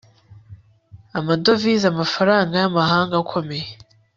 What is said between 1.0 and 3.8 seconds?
amadovize amafaranga y'amahanga akomeye